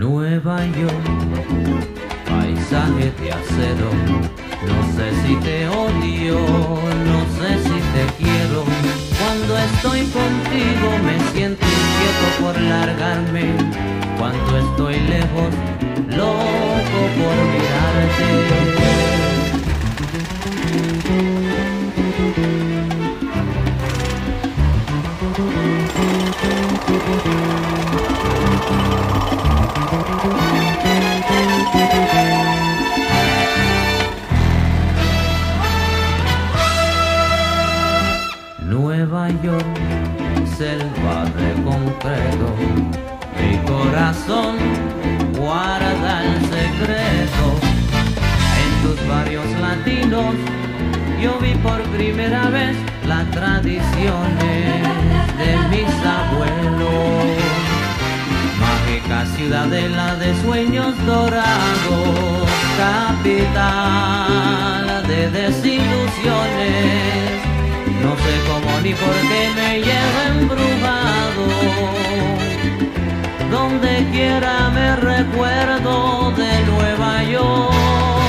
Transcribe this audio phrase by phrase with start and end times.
[0.00, 1.06] Nueva York,
[2.26, 3.90] paisaje de acero.
[4.66, 6.38] No sé si te odio,
[7.10, 8.64] no sé si te quiero.
[9.18, 13.44] Cuando estoy contigo me siento inquieto por largarme.
[14.18, 15.52] Cuando estoy lejos,
[16.16, 18.80] loco por mirarte.
[42.02, 44.56] Mi corazón
[45.36, 47.60] guarda el secreto.
[48.62, 50.34] En tus barrios latinos
[51.22, 52.74] yo vi por primera vez
[53.06, 54.82] las tradiciones
[55.38, 57.38] de mis abuelos.
[58.58, 62.48] Mágica ciudadela de sueños dorados,
[62.78, 64.06] capital
[65.06, 67.40] de desilusiones
[68.02, 71.09] no sé cómo ni por qué me llevo embrujado.
[73.50, 78.19] Donde quiera me recuerdo de Nueva York,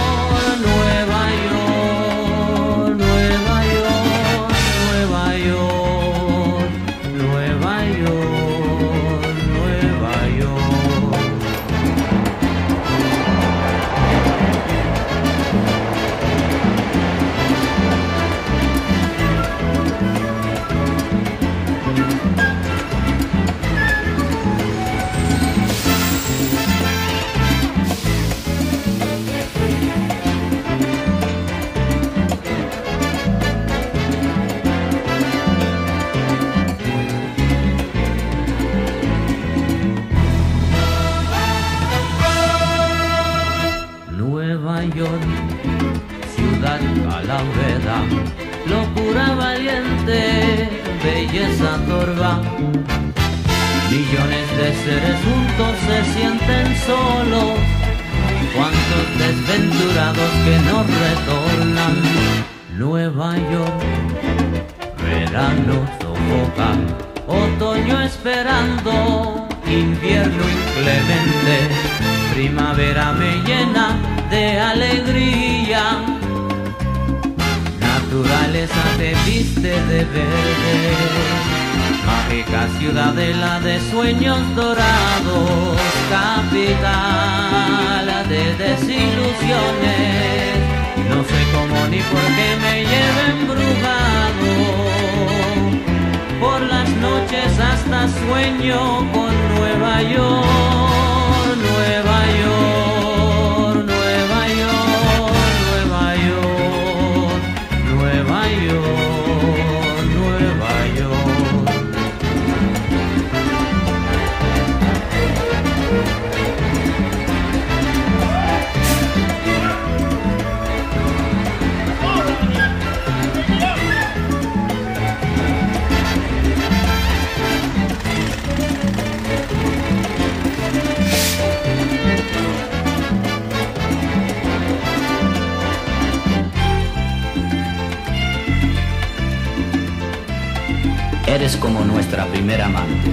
[142.59, 143.11] amante,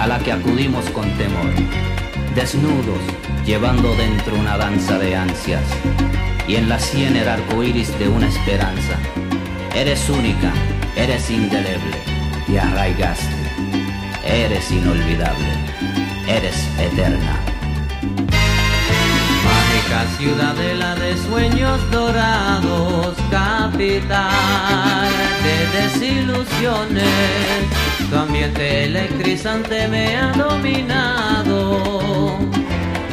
[0.00, 1.52] a la que acudimos con temor,
[2.34, 3.02] desnudos,
[3.44, 5.62] llevando dentro una danza de ansias,
[6.48, 8.98] y en la sien el arco iris de una esperanza.
[9.74, 10.52] Eres única,
[10.96, 11.96] eres indeleble,
[12.46, 13.34] te arraigaste,
[14.24, 15.52] eres inolvidable,
[16.26, 17.36] eres eterna.
[19.44, 25.10] Mágica ciudadela de sueños dorados, capital
[25.44, 27.91] de desilusiones.
[28.12, 32.36] Tu ambiente electrizante me ha dominado.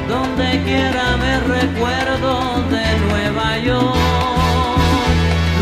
[0.09, 3.95] Donde quiera me recuerdo de Nueva York,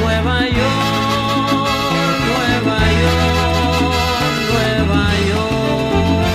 [0.01, 1.69] Nueva York,
[2.25, 3.85] Nueva York,
[4.51, 6.25] Nueva York.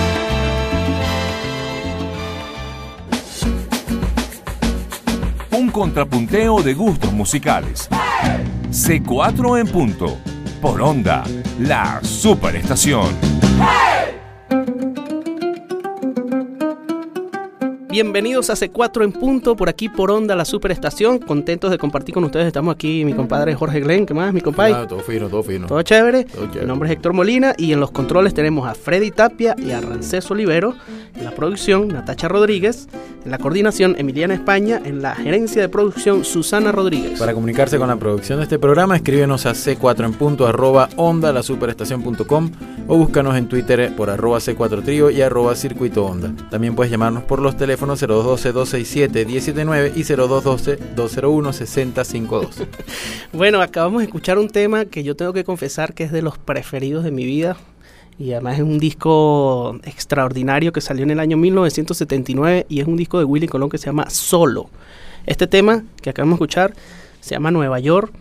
[5.51, 7.89] Un contrapunteo de gustos musicales.
[8.71, 10.17] C4 en punto.
[10.61, 11.25] Por onda,
[11.67, 13.15] la superestación.
[17.93, 21.19] Bienvenidos a C4 en punto, por aquí por Onda, la superestación.
[21.19, 22.47] Contentos de compartir con ustedes.
[22.47, 24.73] Estamos aquí, mi compadre Jorge Glenn, ¿qué más, mi compadre?
[24.73, 25.67] Ah, todo fino, todo fino.
[25.67, 26.23] Todo chévere.
[26.23, 26.61] Todo chévere.
[26.61, 29.79] Mi nombre es Héctor Molina y en los controles tenemos a Freddy Tapia y a
[29.79, 30.73] Rancés Olivero.
[31.15, 32.87] En la producción, Natacha Rodríguez.
[33.25, 34.81] En la coordinación, Emiliana España.
[34.83, 37.19] En la gerencia de producción, Susana Rodríguez.
[37.19, 41.31] Para comunicarse con la producción de este programa, escríbenos a c4 en punto arroba onda
[41.31, 42.51] la superestación.com
[42.87, 46.33] o búscanos en Twitter por arroba c4 trío y arroba circuito onda.
[46.49, 52.67] También puedes llamarnos por los teléfonos 0212-267-179 y 0212-201-6052.
[53.33, 56.37] bueno, acabamos de escuchar un tema que yo tengo que confesar que es de los
[56.37, 57.57] preferidos de mi vida
[58.19, 62.97] y además es un disco extraordinario que salió en el año 1979 y es un
[62.97, 64.69] disco de Willy Colón que se llama Solo.
[65.25, 66.73] Este tema que acabamos de escuchar
[67.21, 68.13] se llama Nueva York,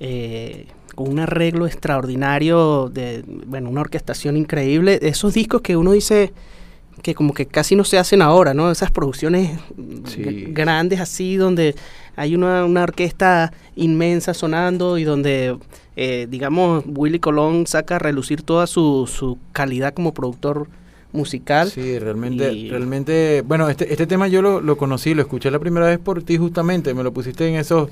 [0.00, 4.98] eh, con un arreglo extraordinario, de, bueno, una orquestación increíble.
[5.02, 6.32] Esos discos que uno dice
[7.02, 8.70] que como que casi no se hacen ahora, ¿no?
[8.70, 9.58] Esas producciones
[10.48, 11.74] grandes así, donde
[12.16, 15.56] hay una, una orquesta inmensa sonando y donde
[16.02, 20.66] eh, digamos, Willy Colón saca a relucir toda su, su calidad como productor
[21.12, 21.68] musical.
[21.70, 25.86] Sí, realmente, realmente, bueno, este, este tema yo lo, lo conocí, lo escuché la primera
[25.86, 27.90] vez por ti justamente, me lo pusiste en esos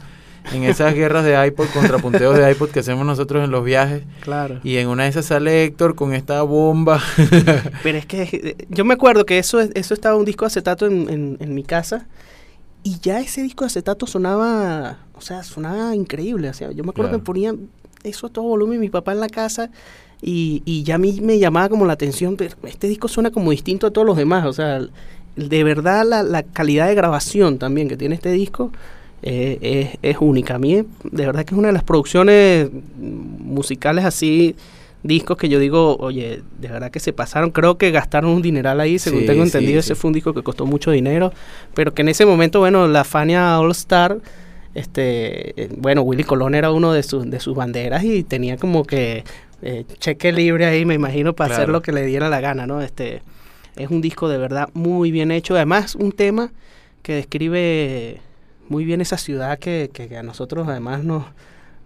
[0.53, 4.03] en esas guerras de iPod, contrapunteos de iPod que hacemos nosotros en los viajes.
[4.21, 4.61] Claro.
[4.65, 7.01] Y en una de esas sale Héctor con esta bomba.
[7.83, 10.87] Pero es que eh, yo me acuerdo que eso, eso estaba un disco de acetato
[10.87, 12.07] en, en, en mi casa
[12.83, 16.49] y ya ese disco de acetato sonaba, o sea, sonaba increíble.
[16.49, 17.55] O sea, yo me acuerdo que ponía
[18.05, 19.71] eso a todo volumen mi papá en la casa
[20.23, 23.51] y, y ya a mí me llamaba como la atención, pero este disco suena como
[23.51, 24.81] distinto a todos los demás, o sea,
[25.37, 28.73] de verdad la, la calidad de grabación también que tiene este disco
[29.23, 30.57] eh, es, es, única.
[30.57, 34.57] A mí de verdad que es una de las producciones musicales así
[35.03, 38.81] discos que yo digo, oye, de verdad que se pasaron, creo que gastaron un dineral
[38.81, 40.01] ahí, según sí, tengo entendido, sí, ese sí.
[40.01, 41.33] fue un disco que costó mucho dinero,
[41.75, 44.19] pero que en ese momento, bueno, la Fania All Star
[44.75, 48.85] este, eh, bueno, Willy Colón era uno de, sus de sus banderas y tenía como
[48.85, 49.25] que
[49.63, 51.63] eh, cheque libre ahí, me imagino, para claro.
[51.63, 52.81] hacer lo que le diera la gana, ¿no?
[52.81, 53.23] Este,
[53.77, 56.53] es un disco de verdad muy bien hecho, además un tema
[57.03, 58.21] que describe
[58.69, 61.25] muy bien esa ciudad que, que, que a nosotros además nos,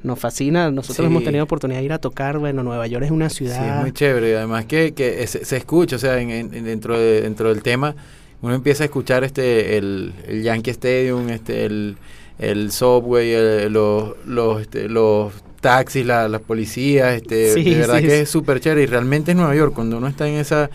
[0.03, 0.71] nos fascina.
[0.71, 1.11] Nosotros sí.
[1.11, 2.39] hemos tenido oportunidad de ir a tocar.
[2.39, 3.59] Bueno, Nueva York es una ciudad.
[3.59, 4.31] Sí, es muy chévere.
[4.31, 7.63] Y además que, que se, se, escucha, o sea, en, en, dentro, de, dentro del
[7.63, 7.95] tema,
[8.41, 11.97] uno empieza a escuchar este el, el Yankee Stadium, este el,
[12.39, 18.01] el subway, el, los, los, este, los taxis, la, las policías, este, sí, de verdad
[18.01, 18.83] que es súper chévere.
[18.83, 20.71] Y realmente es Nueva York, cuando uno está en esa,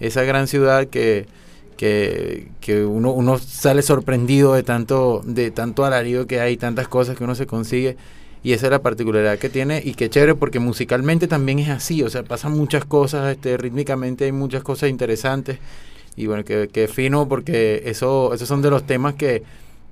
[0.00, 1.26] esa gran ciudad que,
[1.82, 7.18] que, que uno, uno sale sorprendido de tanto, de tanto alarido que hay, tantas cosas
[7.18, 7.96] que uno se consigue.
[8.44, 12.04] Y esa es la particularidad que tiene y que chévere porque musicalmente también es así,
[12.04, 15.58] o sea, pasan muchas cosas, este, rítmicamente hay muchas cosas interesantes
[16.14, 19.42] y bueno, que, que fino porque eso, esos son de los temas que,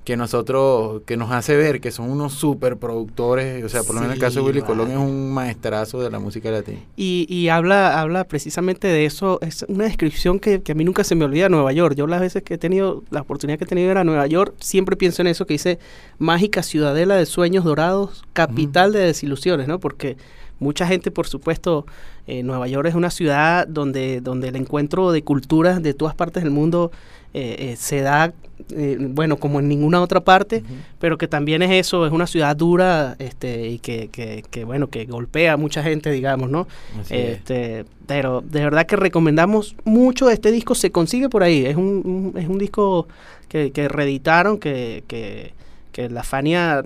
[0.03, 4.01] que nosotros, que nos hace ver que son unos super productores, o sea, por lo
[4.01, 4.73] menos sí, en el caso de Willy vale.
[4.73, 6.79] Colón es un maestrazo de la música latina.
[6.95, 11.03] Y, y habla, habla precisamente de eso, es una descripción que, que, a mí nunca
[11.03, 11.95] se me olvida de Nueva York.
[11.95, 14.25] Yo las veces que he tenido, la oportunidad que he tenido de ir a Nueva
[14.25, 15.77] York, siempre pienso en eso que dice
[16.17, 18.97] mágica ciudadela de sueños dorados, capital uh -huh.
[18.97, 19.79] de desilusiones, ¿no?
[19.79, 20.17] Porque
[20.57, 21.85] mucha gente, por supuesto,
[22.27, 26.43] eh, Nueva York es una ciudad donde, donde el encuentro de culturas de todas partes
[26.43, 26.91] del mundo
[27.33, 28.33] eh, eh, se da,
[28.71, 30.77] eh, bueno, como en ninguna otra parte, uh -huh.
[30.99, 34.87] pero que también es eso, es una ciudad dura este, y que, que, que, bueno,
[34.87, 36.67] que golpea a mucha gente, digamos, ¿no?
[37.09, 42.33] este, pero de verdad que recomendamos mucho este disco, se consigue por ahí, es un,
[42.33, 43.07] un es un disco
[43.47, 45.53] que, que reeditaron, que, que,
[45.91, 46.83] que la Fania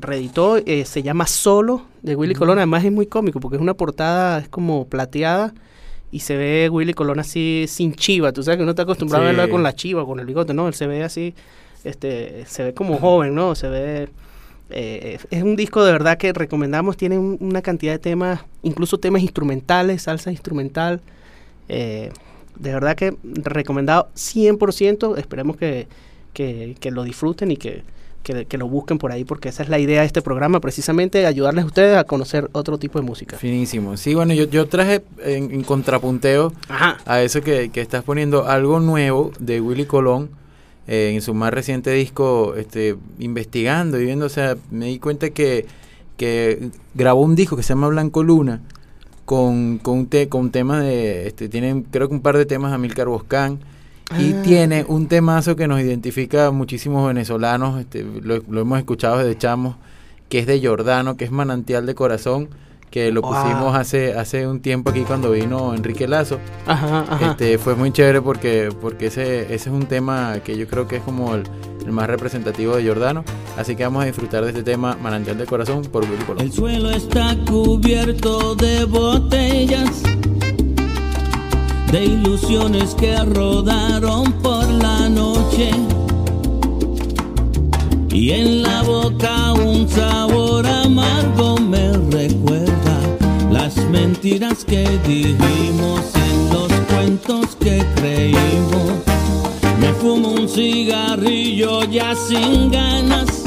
[0.00, 2.38] reeditó, eh, se llama Solo, de Willy uh -huh.
[2.38, 5.52] Colón, además es muy cómico, porque es una portada, es como plateada,
[6.12, 8.32] y se ve Willy Colón así sin chiva.
[8.32, 9.28] Tú sabes que uno está acostumbrado sí.
[9.28, 10.68] a verlo con la chiva, con el bigote, ¿no?
[10.68, 11.34] Él se ve así,
[11.84, 13.54] este, se ve como joven, ¿no?
[13.54, 14.08] Se ve...
[14.72, 18.98] Eh, es un disco de verdad que recomendamos, tiene un, una cantidad de temas, incluso
[18.98, 21.00] temas instrumentales, salsa instrumental.
[21.68, 22.10] Eh,
[22.56, 25.88] de verdad que recomendado 100%, esperemos que,
[26.32, 27.82] que, que lo disfruten y que,
[28.32, 31.26] que, que, lo busquen por ahí, porque esa es la idea de este programa, precisamente
[31.26, 33.36] ayudarles a ustedes a conocer otro tipo de música.
[33.36, 33.96] Finísimo.
[33.96, 36.98] Sí, bueno, yo, yo traje en, en contrapunteo Ajá.
[37.06, 40.30] a eso que, que, estás poniendo algo nuevo de Willy Colón.
[40.88, 45.30] Eh, en su más reciente disco, este, investigando y viendo, o sea, me di cuenta
[45.30, 45.66] que,
[46.16, 48.60] que grabó un disco que se llama Blanco Luna
[49.30, 52.74] con, con, te, con temas de, este, tienen creo que un par de temas de
[52.74, 53.60] Amilcar Boscán,
[54.18, 54.42] y ah.
[54.42, 59.38] tiene un temazo que nos identifica a muchísimos venezolanos, este, lo, lo, hemos escuchado desde
[59.38, 59.76] chamos,
[60.28, 62.48] que es de Jordano, que es Manantial de Corazón,
[62.90, 66.38] que lo pusimos hace hace un tiempo aquí cuando vino Enrique Lazo.
[66.66, 67.30] Ajá, ajá.
[67.30, 70.96] Este, fue muy chévere porque, porque ese, ese es un tema que yo creo que
[70.96, 71.44] es como el,
[71.86, 73.24] el, más representativo de Jordano.
[73.56, 76.44] Así que vamos a disfrutar de este tema Manantial de Corazón por Willy Colón.
[76.44, 80.02] El suelo está cubierto de botellas
[81.90, 85.70] de ilusiones que rodaron por la noche.
[88.12, 93.00] Y en la boca un sabor amargo me recuerda
[93.50, 98.92] las mentiras que dijimos en los cuentos que creímos.
[99.80, 103.42] Me fumo un cigarrillo ya sin ganas.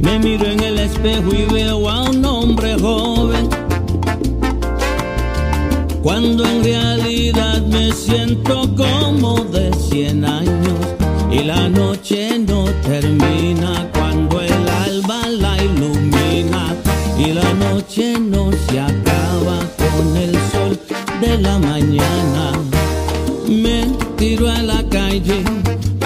[0.00, 3.57] Me miro en el espejo y veo a un hombre joven
[6.08, 10.78] cuando en realidad me siento como de 100 años
[11.30, 16.74] y la noche no termina cuando el alba la ilumina
[17.18, 20.80] y la noche no se acaba con el sol
[21.20, 22.52] de la mañana.
[23.46, 25.44] Me tiro a la calle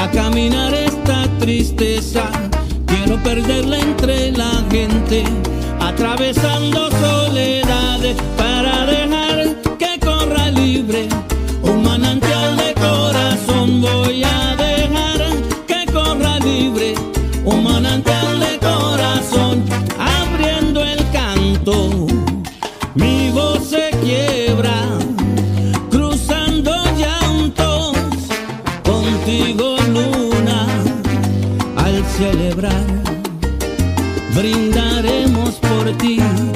[0.00, 2.25] a caminar esta tristeza,
[2.87, 5.23] quiero perderla entre la gente,
[5.78, 9.32] atravesando soledades para dejar
[35.92, 36.51] 一定。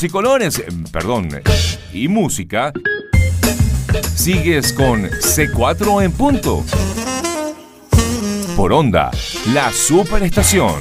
[0.00, 1.28] Y colores, eh, perdón,
[1.92, 2.72] y música,
[4.14, 6.64] sigues con C4 en punto.
[8.56, 9.10] Por onda,
[9.52, 10.76] la superestación.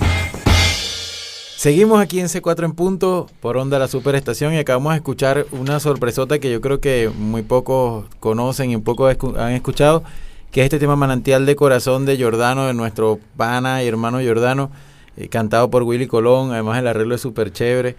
[1.57, 5.81] Seguimos aquí en C4 en punto, por onda la superestación, y acabamos de escuchar una
[5.81, 10.03] sorpresota que yo creo que muy pocos conocen y pocos han escuchado,
[10.51, 14.71] que es este tema Manantial de Corazón de Jordano, de nuestro pana y hermano Jordano,
[15.17, 17.97] eh, cantado por Willy Colón, además el arreglo es súper chévere.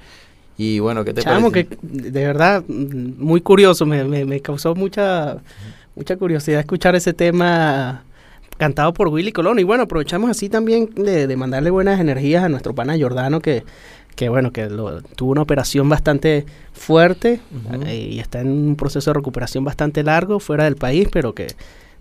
[0.58, 5.38] Y bueno, ¿qué te Chamo, que de verdad, muy curioso, me, me, causó mucha,
[5.96, 8.04] mucha curiosidad escuchar ese tema
[8.58, 9.58] cantado por Willy Colón.
[9.58, 13.64] Y bueno, aprovechamos así también de, mandarle buenas energías a nuestro pana Jordano, que,
[14.14, 14.68] que bueno, que
[15.16, 17.40] tuvo una operación bastante fuerte
[17.86, 21.48] eh, y está en un proceso de recuperación bastante largo fuera del país, pero que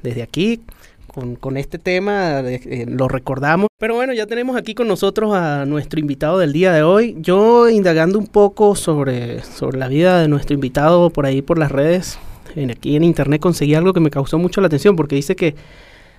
[0.04, 0.62] desde aquí
[1.12, 3.68] con, este tema, eh, lo recordamos.
[3.78, 7.18] Pero bueno, ya tenemos aquí con nosotros a nuestro invitado del día de hoy.
[7.20, 11.72] Yo indagando un poco sobre, sobre la vida de nuestro invitado por ahí por las
[11.72, 12.18] redes,
[12.56, 15.56] en, aquí en internet conseguí algo que me causó mucho la atención porque dice que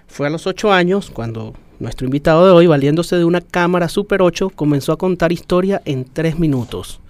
[0.08, 4.20] fue a los 8 años cuando nuestro invitado de hoy, valiéndose de una cámara Super
[4.20, 7.00] 8, comenzó a contar historia en 3 minutos.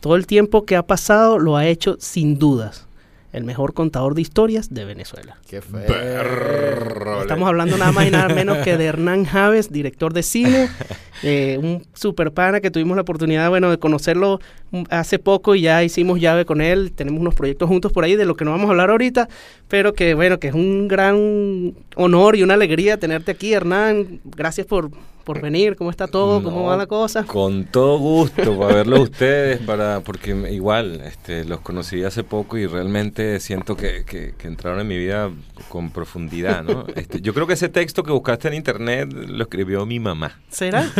[0.00, 2.86] Todo el tiempo que ha pasado lo ha hecho sin dudas
[3.32, 5.38] el mejor contador de historias de Venezuela.
[5.48, 7.20] Qué feo.
[7.20, 10.68] Estamos hablando nada más y nada menos que de Hernán Javes, director de cine
[11.22, 14.40] Eh, un super pana que tuvimos la oportunidad, bueno, de conocerlo
[14.88, 16.92] hace poco y ya hicimos llave con él.
[16.92, 19.28] Tenemos unos proyectos juntos por ahí de lo que no vamos a hablar ahorita,
[19.68, 24.20] pero que bueno, que es un gran honor y una alegría tenerte aquí, Hernán.
[24.24, 24.90] Gracias por,
[25.32, 25.76] por venir.
[25.76, 26.42] ¿Cómo está todo?
[26.42, 27.24] ¿Cómo No, va la cosa?
[27.24, 32.66] Con todo gusto, para verlos ustedes, para porque igual este, los conocí hace poco y
[32.66, 35.30] realmente siento que, que- que entraron en mi vida
[35.68, 36.84] con profundidad, ¿no?
[36.96, 40.32] Este, yo creo que ese texto que buscaste en internet lo escribió mi mamá.
[40.48, 40.84] ¿Será?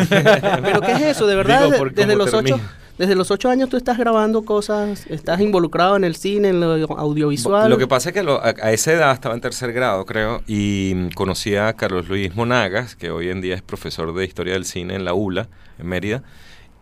[0.62, 1.26] ¿Pero qué es eso?
[1.26, 1.70] ¿De verdad?
[1.70, 2.60] Digo, desde, los ocho.
[3.00, 6.72] Desde los ocho años tú estás grabando cosas, estás involucrado en el cine, en lo
[6.98, 7.70] audiovisual.
[7.70, 11.08] Lo que pasa es que a, a esa edad estaba en tercer grado, creo, y
[11.14, 14.96] conocí a Carlos Luis Monagas, que hoy en día es profesor de Historia del Cine
[14.96, 16.22] en la ULA, en Mérida.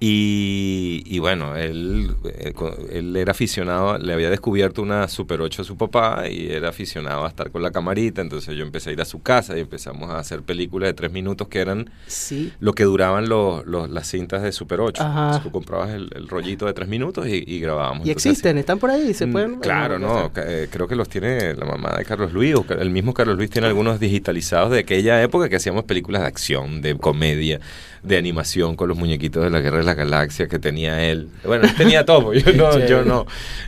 [0.00, 2.52] Y, y bueno, él, eh,
[2.92, 7.24] él era aficionado, le había descubierto una Super 8 a su papá y era aficionado
[7.24, 10.08] a estar con la camarita, entonces yo empecé a ir a su casa y empezamos
[10.10, 12.52] a hacer películas de tres minutos que eran Sí.
[12.60, 15.02] lo que duraban los, los- las cintas de Super 8.
[15.02, 15.18] Ajá.
[15.24, 18.06] Entonces, tú comprabas el, el rollito de tres minutos y, y grabábamos.
[18.06, 19.54] Y Entonces, existen, están por ahí, se Mm, pueden.
[19.60, 23.12] Claro, no, eh, creo que los tiene la mamá de Carlos Luis, o el mismo
[23.14, 27.60] Carlos Luis tiene algunos digitalizados de aquella época que hacíamos películas de acción, de comedia,
[28.02, 31.28] de animación con los muñequitos de la Guerra de la Galaxia que tenía él.
[31.44, 33.26] Bueno, él tenía todo, yo no, yo no.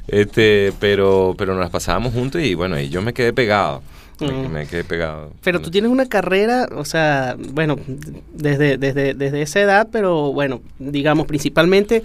[0.08, 3.82] Este, pero, pero nos las pasábamos juntos y bueno, y yo me quedé pegado.
[4.20, 4.52] Me, Mm.
[4.52, 5.32] me quedé pegado.
[5.42, 7.78] Pero tú tienes una carrera, o sea, bueno,
[8.34, 12.02] desde, desde, desde esa edad, pero bueno, digamos, principalmente,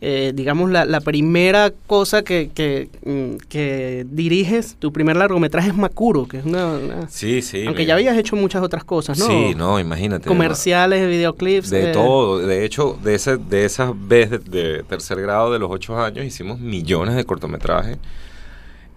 [0.00, 5.76] eh, digamos, la, la primera cosa que, que, mm, que diriges, tu primer largometraje es
[5.76, 6.66] Makuro, que es una...
[6.76, 7.64] una- Sí, sí.
[7.66, 9.26] aunque me- ya habías hecho muchas otras cosas, ¿no?
[9.26, 10.26] Sí, no, imagínate.
[10.28, 11.70] Comerciales, videoclips.
[11.70, 15.70] De eh, todo, de hecho, de esa, de esas veces de, tercer grado de los
[15.70, 17.96] ocho años hicimos millones de cortometrajes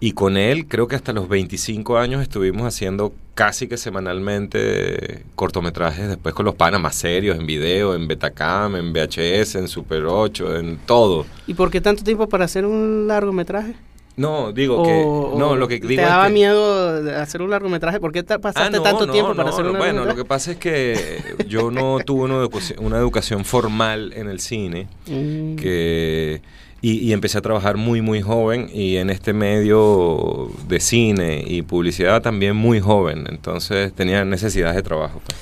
[0.00, 6.08] y con él creo que hasta los 25 años estuvimos haciendo casi que semanalmente cortometrajes
[6.08, 10.56] después con los panas más serios, en video, en Betacam, en VHS, en Super 8,
[10.56, 11.26] en todo.
[11.46, 13.74] ¿Y por qué tanto tiempo para hacer un largometraje?
[14.16, 15.38] No, digo O- que...
[15.38, 18.00] No, lo que ¿Te digo es daba que- miedo hacer un largometraje?
[18.00, 20.16] ¿Por qué te Ah, pasaste no, tanto no, tiempo para hacer un Bueno, largometraje?
[20.18, 24.40] lo que pasa es que yo no tuve una educación, una educación formal en el
[24.40, 24.88] cine.
[25.06, 25.54] Mm.
[25.56, 26.40] que
[26.80, 32.22] y, empecé a trabajar muy muy joven y en este medio de cine y publicidad
[32.22, 35.36] también muy joven entonces tenía necesidades de trabajo pues.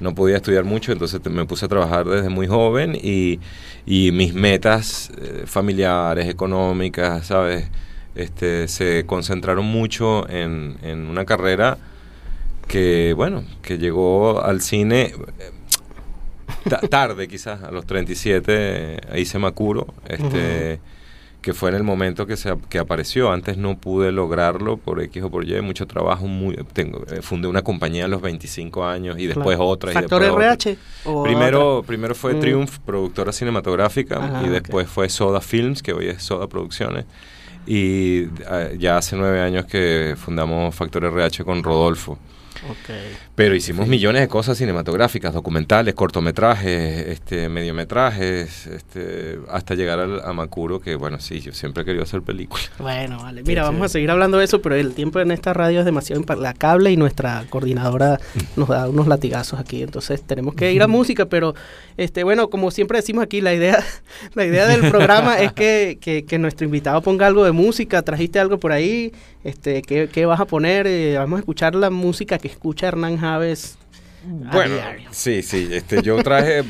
[0.00, 3.40] no podía estudiar mucho entonces me puse a trabajar desde muy joven y,
[3.84, 7.68] y mis metas eh, familiares económicas sabes
[8.14, 11.76] este se concentraron mucho en, en una carrera
[12.68, 15.50] que bueno que llegó al cine eh,
[16.90, 20.80] tarde quizás, a los 37 eh, hice Macuro, este,
[21.40, 23.32] que fue en el momento que, se, que apareció.
[23.32, 26.26] Antes no pude lograrlo por X o por Y, mucho trabajo.
[26.26, 29.66] Muy, tengo, eh, fundé una compañía a los 25 años y después Claro.
[29.70, 29.90] otra.
[29.90, 30.34] y ¿Factor otra.
[30.52, 30.76] RH?
[31.06, 31.86] o Primero, otra?
[31.86, 32.40] primero fue Mm.
[32.40, 37.06] Triumph, productora cinematográfica, Ajá, y después fue Soda Films, que hoy es Soda Producciones.
[37.66, 42.18] Y eh, ya hace nueve años que fundamos Factor RH con Rodolfo.
[42.68, 42.90] Ok.
[43.34, 50.32] Pero hicimos millones de cosas cinematográficas, documentales, cortometrajes, este, mediometrajes, este, hasta llegar al, a
[50.32, 52.70] Macuro, que bueno, sí, yo siempre he querido hacer películas.
[52.78, 53.42] Bueno, vale.
[53.42, 53.84] Mira, Sí, vamos sí.
[53.86, 56.96] a seguir hablando de eso, pero el tiempo en esta radio es demasiado implacable y
[56.96, 58.20] nuestra coordinadora
[58.56, 59.82] nos da unos latigazos aquí.
[59.82, 61.54] Entonces tenemos que ir a música, pero
[61.96, 63.82] este, bueno, como siempre decimos aquí, la idea,
[64.34, 68.02] la idea del programa es que, que- que nuestro invitado ponga algo de música.
[68.02, 69.12] Trajiste algo por ahí,
[69.44, 70.86] este, ¿qué, qué vas a poner?
[70.86, 73.76] Eh, vamos a escuchar la música que escucha Hernán Javes.
[74.22, 74.74] Bueno,
[75.12, 76.64] sí, sí, este, yo traje, eh,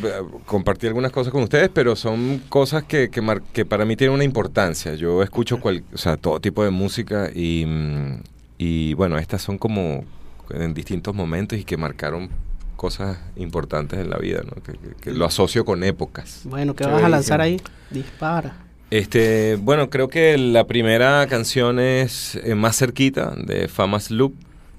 [0.47, 4.15] compartí algunas cosas con ustedes, pero son cosas que, que, mar- que para mí tienen
[4.15, 4.95] una importancia.
[4.95, 8.21] Yo escucho cual, o sea, todo tipo de música y, mm,
[8.59, 10.05] y bueno, estas son como
[10.51, 12.29] en distintos momentos y que marcaron
[12.77, 14.53] cosas importantes en la vida, ¿no?
[15.01, 16.43] que lo asocio con épocas.
[16.45, 17.61] Bueno, ¿qué vas a lanzar ahí?
[17.91, 18.55] Dispara.
[18.91, 24.35] Este, bueno, creo que la primera canción es eh, Más cerquita de Famas Loop,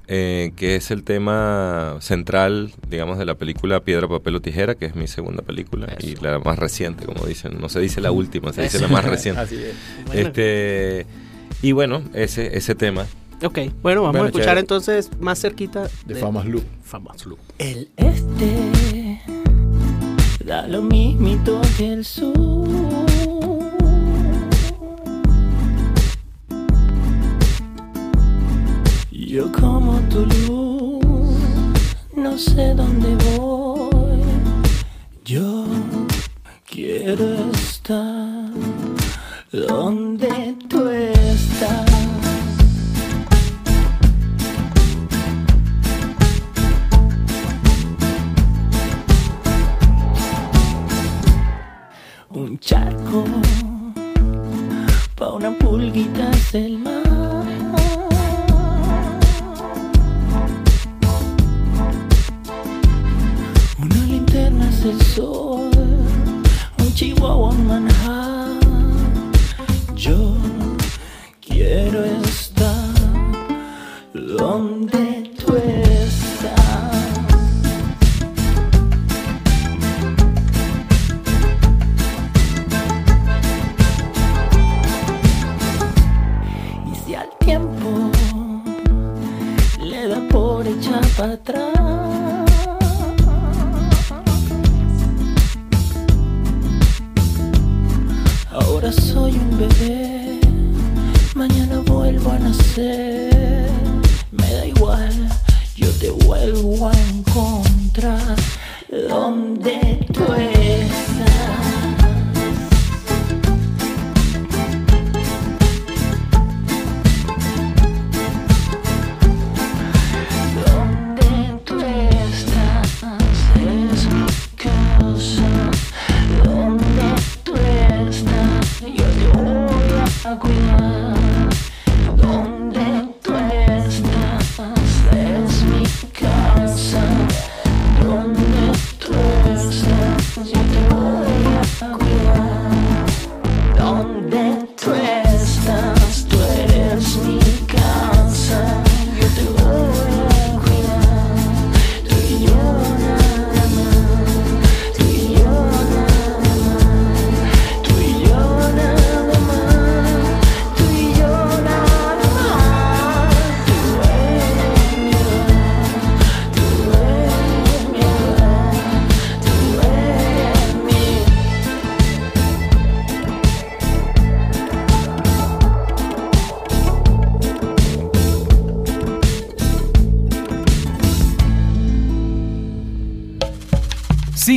[0.07, 4.85] eh, que es el tema central, digamos, de la película Piedra, Papel o Tijera, que
[4.85, 7.57] es mi segunda película y la más reciente, como dicen.
[7.61, 9.39] No se dice la última, se dice la más reciente.
[9.43, 9.73] Así es.
[10.07, 10.21] Bueno.
[10.27, 11.05] Este,
[11.61, 13.05] y bueno, ese, ese tema.
[13.43, 14.59] Ok, bueno, vamos Bueno, a escuchar chévere.
[14.59, 16.63] entonces más cerquita De Famas Loop.
[16.83, 17.39] Famas Loop.
[17.57, 19.21] El este
[20.45, 22.90] da lo mismito que el sur.
[29.31, 31.37] Yo como tu luz,
[32.13, 34.19] no sé dónde voy.
[35.23, 35.63] Yo
[36.69, 38.49] quiero estar
[39.53, 41.89] donde tú estás.
[52.31, 53.23] Un charco
[55.15, 57.20] pa' una pulguita es el mar.
[64.81, 65.69] Luz del sol,
[66.79, 68.59] un chihuahua Manhattan.
[69.95, 70.35] Yo
[71.39, 72.93] quiero estar
[74.13, 76.51] donde tú estás.
[86.91, 88.11] Y si al tiempo
[89.83, 91.60] le da por echar para atrás.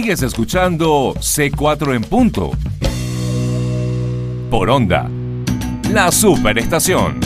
[0.05, 2.51] Sigues escuchando C4 en punto.
[4.51, 5.09] Por onda.
[5.90, 7.19] La superestación.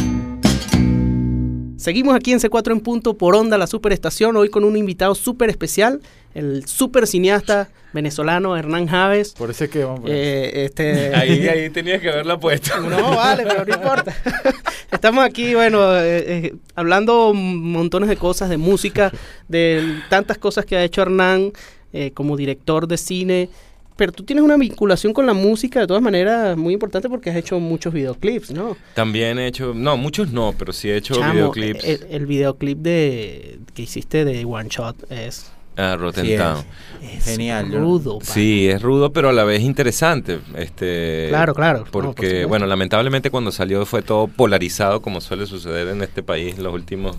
[1.76, 5.48] Seguimos aquí en C4 en punto por Onda, la superestación, hoy con un invitado súper
[5.48, 6.00] especial,
[6.34, 9.32] el super cineasta venezolano Hernán Javes.
[9.32, 10.02] Por eso es que vamos.
[10.06, 12.78] Eh, este, Ahí, ahí tenías que haberla puesto.
[12.80, 14.14] No, vale, pero no importa.
[14.92, 19.12] Estamos aquí, bueno, eh, eh, hablando montones de cosas, de música,
[19.48, 21.52] de tantas cosas que ha hecho Hernán
[21.92, 23.48] eh, como director de cine.
[23.96, 27.36] Pero tú tienes una vinculación con la música de todas maneras muy importante porque has
[27.36, 28.76] hecho muchos videoclips, ¿no?
[28.94, 31.82] También he hecho, no, muchos no, pero sí he hecho Chamo, videoclips.
[31.84, 36.36] El, el videoclip de que hiciste de One Shot es, Ah, Rotten Sí.
[36.36, 36.64] Town.
[37.02, 38.18] es Genial, rudo.
[38.22, 40.40] Sí, es rudo, pero a la vez interesante.
[40.56, 41.78] Este, Claro, claro.
[41.80, 46.22] No, por Porque, bueno, lamentablemente cuando salió fue todo polarizado, como suele suceder en este
[46.24, 47.16] país los últimos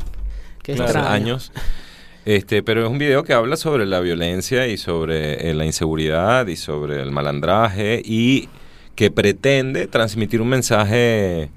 [0.61, 1.09] Qué claro, extraño.
[1.09, 1.51] años.
[2.25, 6.47] Este, pero es un video que habla sobre la violencia y sobre eh, la inseguridad
[6.47, 8.49] y sobre el malandraje y
[8.95, 11.49] que pretende transmitir un mensaje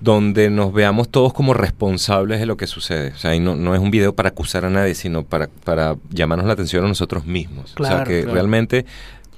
[0.00, 3.10] donde nos veamos todos como responsables de lo que sucede.
[3.10, 5.96] O sea, y no, no es un video para acusar a nadie, sino para, para
[6.10, 7.72] llamarnos la atención a nosotros mismos.
[7.72, 8.34] o Claro, sea, que claro.
[8.34, 8.86] realmente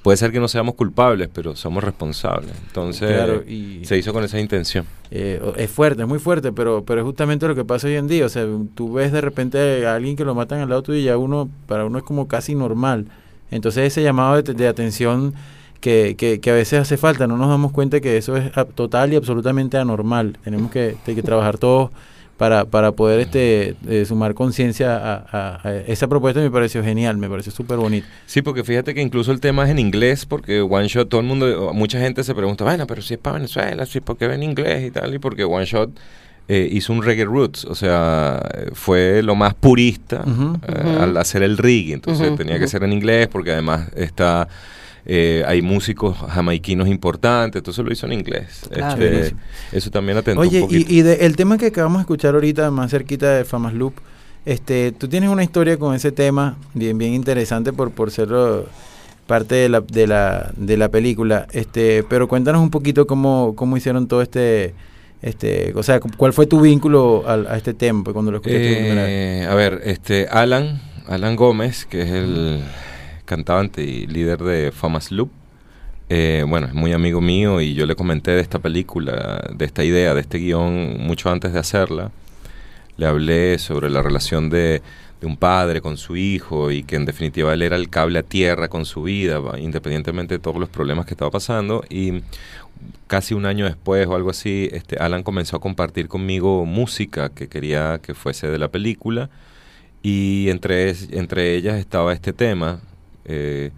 [0.03, 2.51] puede ser que no seamos culpables, pero somos responsables.
[2.67, 4.85] Entonces, Claro, y- se hizo con esa intención.
[5.11, 8.07] Eh, es fuerte, es muy fuerte, pero, pero es justamente lo que pasa hoy en
[8.07, 8.25] día.
[8.25, 11.03] O sea, tú ves de repente a alguien que lo matan al lado tuyo y
[11.03, 13.05] ya uno, para uno es como casi normal.
[13.51, 15.33] Entonces ese llamado de, de atención
[15.81, 19.11] que, que, que a veces hace falta, no nos damos cuenta que eso es total
[19.13, 20.37] y absolutamente anormal.
[20.43, 21.89] Tenemos que, que trabajar todos
[22.41, 26.39] para, para poder este eh, sumar conciencia a, a- a esa propuesta.
[26.39, 28.07] Me pareció genial, me pareció súper bonito.
[28.25, 31.27] Sí, porque fíjate que incluso el tema es en inglés, porque One Shot, todo el
[31.27, 34.41] mundo, mucha gente se pregunta, bueno, pero si es para Venezuela, si ¿por qué ven
[34.41, 35.13] inglés y tal?
[35.13, 35.91] Y porque One Shot
[36.47, 38.41] eh, hizo un reggae roots, o sea,
[38.73, 40.23] fue lo más purista
[40.67, 44.47] eh, al hacer el reggae, entonces tenía que ser en inglés, porque además está...
[45.05, 48.61] eh, hay músicos jamaiquinos importantes, entonces lo hizo en inglés.
[48.71, 49.03] Claro.
[49.03, 49.35] Este,
[49.71, 50.91] eso también atentó Oye, un poquito.
[50.93, 53.93] y, y de- el tema que acabamos de escuchar ahorita, más cerquita de Famas Loop,
[54.45, 58.61] este, tú tienes una historia con ese tema bien, bien interesante por, por ser eh,
[59.27, 61.47] parte de la, de la, de la película.
[61.51, 64.73] Este, pero cuéntanos un poquito cómo, cómo hicieron todo este,
[65.21, 68.37] este, o sea, cu- cuál fue tu vínculo al- a, este tema pues, cuando lo
[68.37, 69.41] escuchaste.
[69.43, 72.61] Eh, a ver, este Alan, Alan Gómez, que es el
[73.31, 75.29] cantante y líder de Famas Loop,
[76.09, 79.85] eh, bueno, es muy amigo mío y yo le comenté de esta película, de esta
[79.85, 82.11] idea, de este guion mucho antes de hacerla.
[82.97, 84.81] Le hablé sobre la relación de,
[85.21, 88.67] un padre con su hijo y que en definitiva él era el cable a tierra
[88.67, 91.85] con su vida, independientemente de todos los problemas que estaba pasando.
[91.89, 92.23] Y
[93.07, 97.47] casi un año después o algo así, este, Alan comenzó a compartir conmigo música que
[97.47, 99.29] quería que fuese de la película
[100.03, 102.81] y entre, entre ellas estaba este tema
[103.25, 103.71] eh,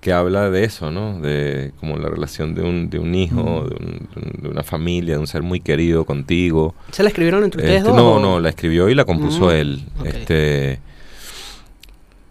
[0.00, 1.20] que habla de eso, ¿no?
[1.20, 4.62] De como la relación de un, de un hijo, de, un- de un- de una
[4.62, 6.74] familia, de un ser muy querido contigo.
[6.92, 7.96] ¿Se la escribieron entre ustedes Este, dos?
[7.96, 9.82] no, o- no, la escribió y la compuso Mm, él.
[10.04, 10.78] Este,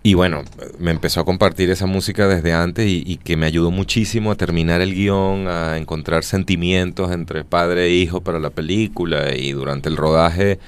[0.03, 0.43] y bueno,
[0.77, 4.35] me empezó a compartir esa música desde antes y, y que me ayudó muchísimo a
[4.35, 9.89] terminar el guion, a encontrar sentimientos entre padre e hijo para la película y durante
[9.89, 10.59] el rodaje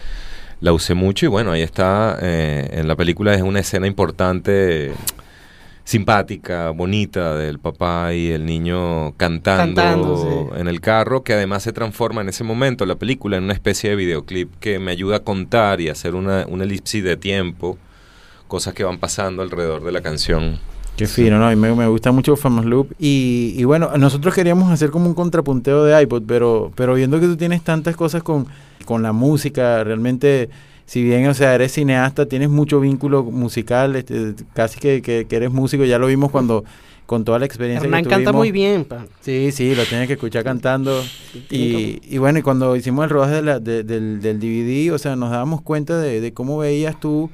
[0.60, 4.92] la usé mucho y bueno, ahí está, eh, en la película es una escena importante,
[5.88, 10.60] simpática, bonita del papá y el niño cantando, Cantando, sí.
[10.60, 13.92] en el carro, que además se transforma en ese momento la película en una especie
[13.92, 17.78] de videoclip que me ayuda a contar y hacer una, una elipsis de tiempo,
[18.50, 20.60] cosas que van pasando alrededor de la canción.
[20.98, 21.50] Qué fino, ¿no?
[21.54, 22.92] Y me, me gusta mucho Famous Loop.
[23.00, 27.28] Y, y bueno, nosotros queríamos hacer como un contrapunteo de iPod, pero, pero viendo que
[27.28, 28.48] tú tienes tantas cosas con,
[28.84, 30.50] con la música, realmente,
[30.88, 35.36] si bien, o sea, eres cineasta, tienes mucho vínculo musical, este, casi que, que, que
[35.36, 36.64] eres músico, ya lo vimos cuando
[37.06, 38.40] con toda la experiencia Hernán que canta tuvimos.
[38.42, 38.84] muy bien.
[38.84, 39.06] pa.
[39.22, 41.04] Sí, sí, lo tienes que escuchar cantando.
[41.50, 44.98] Y, y bueno, y cuando hicimos el rodaje de la- de- del, del DVD, o
[44.98, 47.30] sea, nos dábamos cuenta de, de cómo veías tú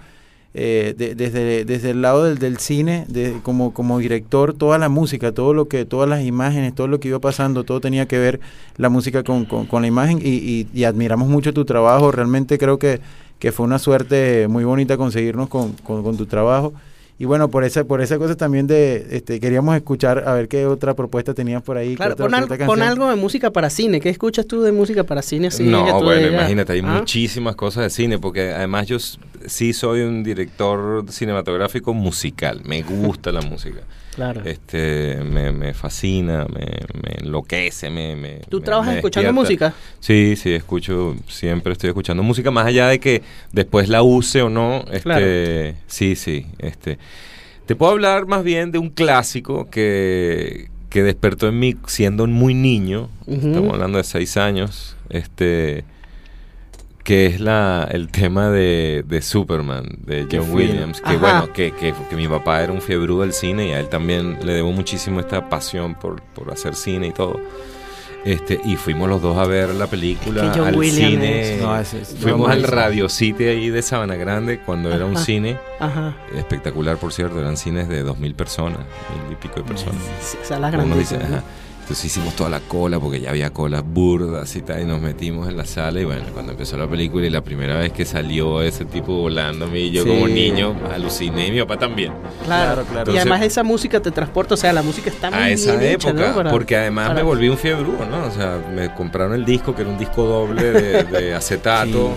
[0.55, 4.87] eh, de- desde, desde el lado del, del cine, de, como, como director, toda la
[4.89, 8.19] música, todo lo que, todas las imágenes, todo lo que iba pasando, todo tenía que
[8.19, 8.39] ver
[8.77, 12.11] la música con, con, con la imagen y, y- y admiramos mucho tu trabajo.
[12.11, 12.99] Realmente creo que,
[13.39, 16.73] que fue una suerte muy bonita conseguirnos con, con, con tu trabajo.
[17.19, 20.65] Y bueno, por esa, por esa cosa también de, este, queríamos escuchar a ver qué
[20.65, 21.95] otra propuesta tenías por ahí.
[21.95, 22.87] Claro, otra- pon, al- otra pon canción.
[22.87, 24.01] algo de música para cine.
[24.01, 25.47] ¿Qué escuchas tú de música para cine?
[25.47, 26.97] así que no, tú bueno, imagínate, hay ¿ah?
[26.99, 28.97] muchísimas cosas de cine, porque además yo
[29.45, 33.81] sí soy un director cinematográfico musical, me gusta la música.
[34.15, 34.41] Claro.
[34.45, 36.65] Este, me, me fascina, me,
[37.01, 39.73] me enloquece, me, me ¿Tú trabajas escuchando música?
[39.99, 43.21] Sí, sí, escucho, siempre estoy escuchando música, más allá de que
[43.51, 45.25] después la use o no, este, Claro.
[45.87, 46.97] sí, sí, este,
[47.65, 52.53] te puedo hablar más bien de un clásico que, que despertó en mí siendo muy
[52.53, 55.85] niño, estamos hablando de seis años, este,
[57.03, 60.51] que es la, el tema de, de Superman, de John.
[60.51, 61.17] Williams, que Ajá.
[61.17, 64.39] bueno, que, que, que mi papá era un fiebrudo del cine y a él también
[64.41, 67.39] le debo muchísimo esta pasión por, por hacer cine y todo.
[68.25, 71.55] Este, y fuimos los dos a ver la película Es que John al Williams cine.
[71.55, 75.57] es- No, es- fuimos al Radio City ahí de Sabana Grande cuando era un cine
[75.81, 76.15] Ajá.
[76.33, 77.37] espectacular, por cierto.
[77.41, 80.01] Eran cines de dos mil personas, mil y pico de personas.
[80.43, 81.13] Salas grandes.
[81.83, 85.49] Entonces hicimos toda la cola porque ya había colas burdas y tal, y nos metimos
[85.49, 85.99] en la sala.
[85.99, 89.65] Y bueno, cuando empezó la película y la primera vez que salió ese tipo volando
[89.65, 90.09] a mí, yo Sí.
[90.09, 92.13] como niño aluciné y mi papá también.
[92.45, 93.13] Claro, Claro, claro.
[93.13, 95.91] Y además esa música te transporta, o sea, la música está muy a esa hecha,
[96.09, 96.35] época, ¿no?
[96.35, 98.27] Para- porque además para- me volví un fiebrudo, ¿no?
[98.27, 102.11] O sea, me compraron el disco, que era un disco doble de, de acetato,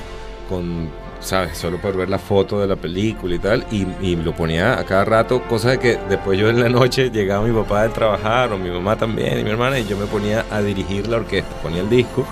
[0.48, 0.88] con,
[1.20, 1.56] ¿sabes?
[1.56, 4.84] Solo por ver la foto de la película y tal, y, y lo ponía a
[4.84, 8.52] cada rato, cosa de que después yo en la noche llegaba mi papá de trabajar,
[8.52, 11.54] o mi mamá también, y mi hermana, y yo me ponía a dirigir la orquesta,
[11.62, 12.26] ponía el disco,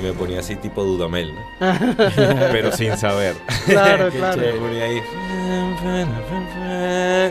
[0.00, 1.40] y me ponía así tipo Dudamel, ¿no?
[2.52, 3.34] Pero sin saber.
[3.66, 4.34] Claro, claro.
[4.40, 5.02] chévere, ponía ahí.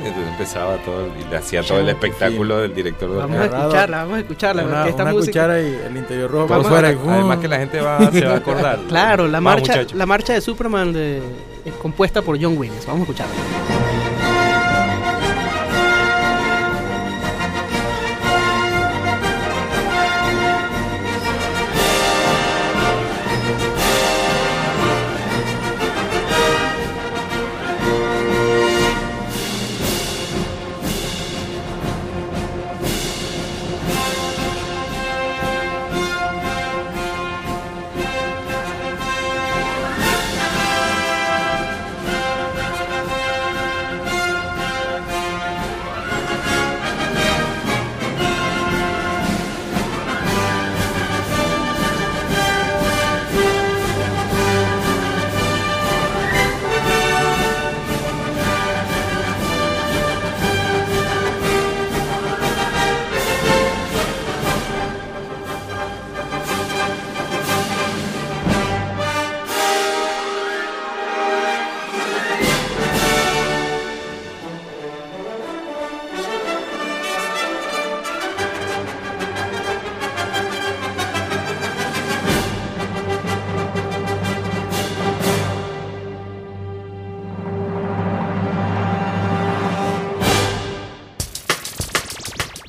[0.05, 3.97] Entonces empezaba todo y le hacía todo el espectáculo del director de Vamos a escucharla,
[3.97, 4.63] vamos a escucharla.
[4.63, 5.31] Una, esta una música...
[5.31, 6.89] cuchara y el interior rojo Vamos fuera.
[6.89, 8.79] a- además que la gente va, se va a acordar.
[8.87, 11.21] Claro, la marcha, la marcha de Superman de,
[11.65, 12.85] es compuesta por John Williams.
[12.85, 13.33] Vamos a escucharla.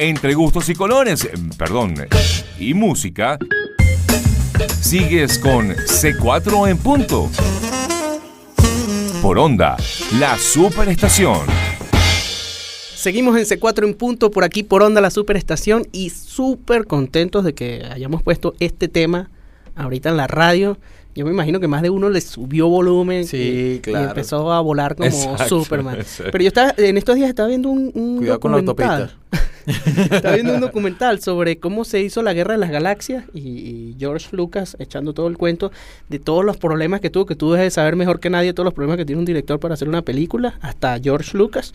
[0.03, 1.93] Entre gustos y colores, perdón,
[2.59, 3.39] y música,
[4.81, 7.29] sigues con C4 en punto.
[9.21, 9.77] Por onda,
[10.19, 11.41] la superestación.
[12.95, 17.53] Seguimos en C4 en punto, por aquí por Onda la Superestación y súper contentos de
[17.53, 19.29] que hayamos puesto este tema
[19.81, 20.79] ahorita en la radio.
[21.15, 24.95] Yo me imagino que más de uno le subió volumen Sí, y, empezó a volar
[24.95, 25.97] como Exacto, Superman.
[26.01, 26.31] exacto.
[26.31, 29.17] Pero yo estaba, en estos días estaba viendo un, un Cuidado con la documental.
[29.67, 33.97] estaba viendo un documental sobre cómo se hizo la Guerra de las Galaxias y, y
[33.99, 35.73] George Lucas echando todo el cuento
[36.09, 38.65] de todos los problemas que tuvo, que tú debes de saber mejor que nadie todos
[38.65, 41.73] los problemas que tiene un director para hacer una película, hasta George Lucas.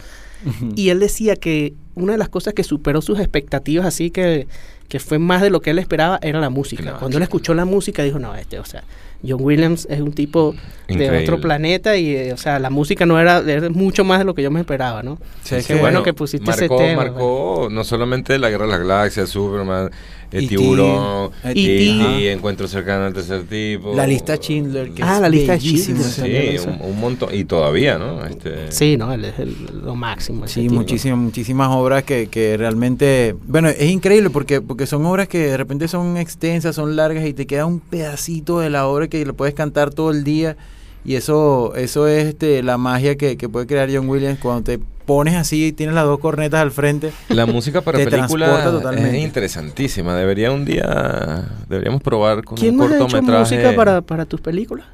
[0.76, 4.48] Y él decía que una de las cosas que superó sus expectativas, así que,
[4.88, 6.84] que fue más de lo que él esperaba, era la música.
[6.84, 7.00] Claro.
[7.00, 8.84] Cuando él escuchó la música, dijo, no, este, o sea,
[9.28, 10.56] John Williams es un tipo
[10.88, 14.26] de otro planeta y, eh, o sea, la música no era, era mucho más de
[14.26, 15.18] lo que yo me esperaba, ¿no?
[15.44, 17.04] Sí, es Qué que- bueno que pusiste ese tema.
[17.06, 19.90] Marcó no solamente la Guerra de las Galaxias, Superman,
[20.32, 22.20] el E.T., Tiburón, E.T., E.T., ajá.
[22.34, 23.94] Encuentro cercano al tercer tipo.
[23.96, 24.92] La lista Schindler.
[24.92, 27.34] Que Ah, es la lista Schindler, Sí, un, un montón.
[27.34, 28.26] Y todavía, ¿no?
[28.26, 30.46] Este, Sí, no, él es el- lo máximo.
[30.48, 35.38] Sí, muchísimas, muchísimas obras que, que realmente, bueno, es increíble porque, porque son obras que
[35.40, 39.15] de repente son extensas, son largas y te queda un pedacito de la obra que
[39.24, 40.58] lo puedes cantar todo el día
[41.06, 44.80] y eso, eso es este, la magia que, que puede crear John Williams cuando te
[45.06, 47.12] pones así y tienes las dos cornetas al frente.
[47.30, 49.18] La música para totalmente.
[49.18, 50.16] es interesantísima.
[50.16, 53.56] Debería un día, deberíamos probar con ¿Quién un más ha hecho cortometraje.
[53.56, 54.88] música para, para tus películas?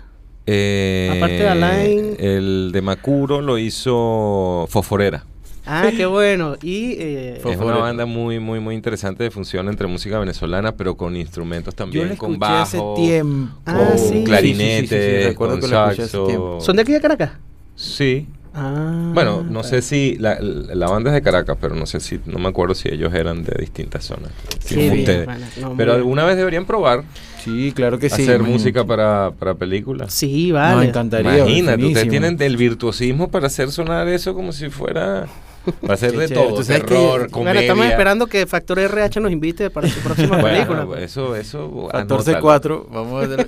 [0.46, 2.16] Eh, Aparte de Alain?
[2.20, 5.24] El de Macuro lo hizo Foforera.
[5.66, 6.56] Ah, qué bueno.
[6.62, 10.96] Y eh, Es una banda muy, muy, muy interesante de función entre música venezolana, pero
[10.96, 13.56] con instrumentos también, con hace bajo, tiempo.
[13.66, 13.98] Ah, con.
[13.98, 16.58] Sí, sí, sí, clarinete, sí, sí, sí, recuerdo con hace saxo.
[16.62, 17.32] ¿Son de aquí de Caracas?
[17.76, 18.28] Sí.
[18.54, 22.20] Ah, Bueno, no sé si la, la banda es de Caracas, pero no sé si,
[22.26, 24.30] no me acuerdo si ellos eran de distintas zonas.
[24.70, 25.28] Bien, ustedes.
[25.62, 26.00] No, pero bien.
[26.02, 27.04] alguna vez deberían probar
[27.44, 28.22] Sí, claro que sí.
[28.24, 30.14] hacer música para, para películas.
[30.14, 30.90] Sí, Nos vale.
[30.90, 31.38] encantaría.
[31.40, 35.28] Imagínate, ustedes tienen el virtuosismo para hacer sonar eso como si fuera
[35.82, 36.48] para hacer Qué de chévere.
[36.48, 37.52] todo, que- terror, comedia.
[37.54, 41.00] Bueno, estamos esperando que Factor RH nos invite para su próxima Bueno, película.
[41.02, 41.70] eso, eso.
[41.92, 43.48] 14-4, vamos a ver.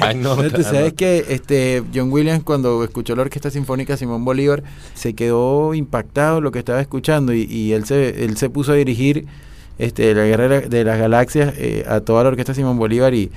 [0.00, 0.50] Anótalo.
[0.50, 4.62] Tú sabes que este John Williams cuando escuchó la Orquesta Sinfónica Simón Bolívar
[4.94, 8.74] se quedó impactado lo que estaba escuchando y, y él se él se puso a
[8.76, 9.26] dirigir
[9.78, 13.14] este la guerra de la- de las galaxias eh, a toda la Orquesta Simón Bolívar
[13.14, 13.30] y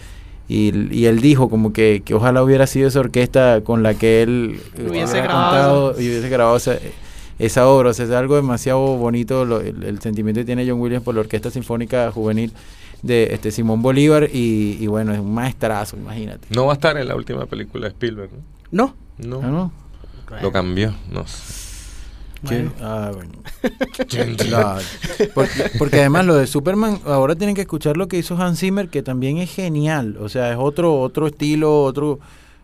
[0.52, 4.24] y, y él dijo como que, que ojalá hubiera sido esa orquesta con la que
[4.24, 6.74] él eh, Hubiese grabado y hubiese grabado esa,
[7.40, 7.90] esa obra.
[7.90, 11.16] O sea, es algo demasiado bonito lo- el, el sentimiento que tiene John Williams por
[11.16, 12.54] la Orquesta Sinfónica Juvenil
[13.02, 16.48] de este Simón Bolívar y, y bueno, es un maestrazo, imagínate.
[16.52, 18.30] No va a estar en la última película de Spielberg,
[18.72, 18.94] ¿no?
[19.18, 19.42] No.
[19.42, 19.72] No, ¿Ah, no?
[20.42, 21.26] lo cambió, no.
[22.82, 23.32] Ah, bueno.
[24.38, 24.82] Claro.
[25.34, 28.88] Porque, porque además lo de Superman, ahora tienen que escuchar lo que hizo Hans Zimmer,
[28.88, 30.16] que también es genial.
[30.22, 32.20] O sea, es otro, otro estilo, otro,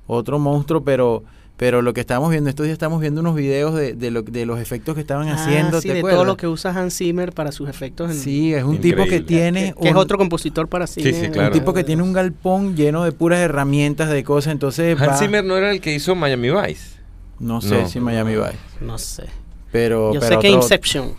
[0.07, 1.23] otro monstruo, pero,
[1.57, 4.45] pero lo que estamos viendo, estos días estamos viendo unos videos de, de, lo- de
[4.45, 5.79] los efectos que estaban Ah, haciendo.
[5.81, 6.17] sí, ¿te de acuerdas?
[6.17, 8.11] todo lo que usa Hans Zimmer para sus efectos.
[8.11, 11.13] En, Sí, es un tipo que tiene que es un- otro compositor para cine.
[11.13, 11.53] sí, claro.
[11.53, 15.19] un tipo que tiene un galpón lleno de puras herramientas de cosas, entonces va- Hans
[15.19, 16.95] Zimmer no era el que hizo Miami Vice.
[17.39, 17.87] no sé No.
[17.89, 19.23] si Miami Vice, No sé.
[19.71, 21.13] pero Yo pero sé que otro- Inception.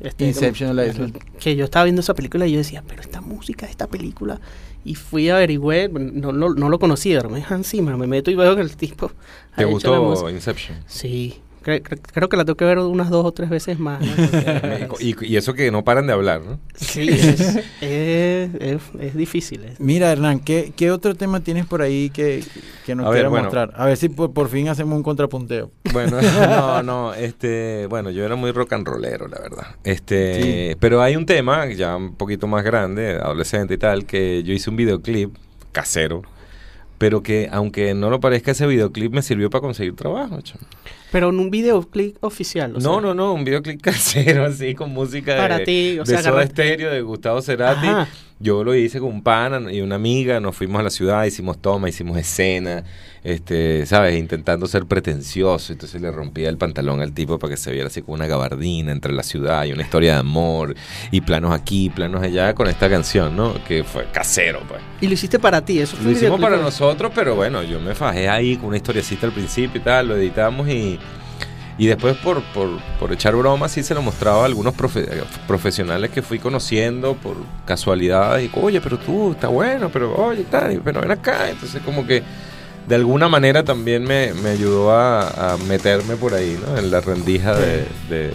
[0.00, 1.06] este, Inception la hizo.
[1.38, 4.40] Que yo estaba viendo esa película y yo decía, pero esta música de esta película.
[4.84, 7.96] Y fui a averiguar, no, no, no lo conocía, pero es Hans Zimmer.
[7.96, 9.10] Me meto y veo que el tipo.
[9.56, 10.28] ¿Te gustó.
[10.30, 10.78] Inception?
[10.86, 11.40] Sí.
[11.70, 14.02] Cre- cre- creo que la tengo que ver unas dos o tres veces más.
[15.00, 16.58] y, y eso que no paran de hablar, ¿no?
[16.74, 17.40] sí, es,
[17.80, 19.64] es, es- es difícil.
[19.64, 22.42] es- Mira, Hernán, ¿qué, qué otro tema tienes por ahí que,
[22.86, 23.44] que nos quieras bueno.
[23.44, 23.72] mostrar?
[23.76, 25.70] A ver si por, por fin hacemos un contrapunteo.
[25.92, 29.66] Bueno, no, no, este, bueno, yo era muy rock and rollero, la verdad.
[29.84, 34.52] Este, pero hay un tema ya un poquito más grande, adolescente y tal, que yo
[34.52, 35.34] hice un videoclip
[35.72, 36.22] casero,
[37.00, 40.60] pero que aunque no lo parezca ese videoclip me sirvió para conseguir trabajo, chamo.
[41.10, 42.72] Pero en un videoclip oficial.
[42.72, 46.04] o No, sea, no, no, un videoclip casero así con música Para de, ti, o
[46.04, 47.86] de sea, Soda Stereo, de Gustavo Cerati.
[47.86, 48.06] Ajá.
[48.42, 51.58] Yo lo hice con un pana y una amiga, nos fuimos a la ciudad, hicimos
[51.58, 52.84] toma, hicimos escena,
[53.22, 54.18] este, ¿sabes?
[54.18, 55.74] Intentando ser pretencioso.
[55.74, 58.92] Entonces le rompía el pantalón al tipo para que se viera así como una gabardina
[58.92, 60.74] entre la ciudad y una historia de amor
[61.10, 63.62] y planos aquí, planos allá con esta canción, ¿no?
[63.64, 64.80] Que fue casero, pues.
[65.02, 65.78] Y lo hiciste para ti.
[65.78, 69.26] Eso fue Lo hicimos para nosotros, pero bueno, yo me fajé ahí con una historiecita
[69.26, 70.98] al principio y tal, lo editamos y,
[71.82, 72.68] y después por, por,
[72.98, 75.08] por echar bromas sí se lo mostraba a algunos profe-
[75.46, 80.72] profesionales que fui conociendo por casualidad y oye, pero tú, está bueno, pero oye, tal,
[80.74, 81.48] y- pero ven acá.
[81.48, 82.22] Entonces como que
[82.86, 86.76] de alguna manera también me, me ayudó a, a meterme por ahí, ¿no?
[86.78, 88.32] En la rendija de, de-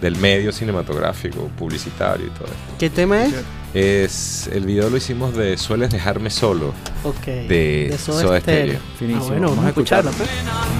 [0.00, 2.74] del medio cinematográfico, publicitario y todo esto.
[2.80, 3.34] ¿Qué tema es?
[3.74, 6.74] Es, el video lo hicimos de Sueles dejarme solo
[7.04, 7.24] Ok.
[7.26, 8.80] de Soda Soda Stereo.
[9.14, 10.10] Ah, bueno, vamos a escucharlo.
[10.10, 10.28] pues.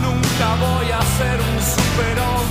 [0.02, 0.98] Nunca voy a
[1.62, 2.41] ser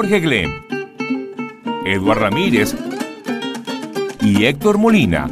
[0.00, 0.62] Jorge Glem,
[1.84, 2.74] Eduard Ramírez
[4.22, 5.28] y Héctor Molina